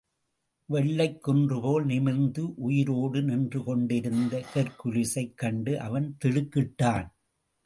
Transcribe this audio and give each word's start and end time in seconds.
வெள்ளைக்குன்று 0.69 1.61
போல் 1.61 1.85
நிமிர்ந்து 1.85 2.43
உயிரோடு 2.55 3.21
நின்றுகொண்டிருந்த 3.21 4.43
ஹெர்க்குலிஸைக் 4.53 5.35
கண்டு, 5.35 5.79
அவன் 5.79 6.17
திடுக்கிட்டான். 6.25 7.07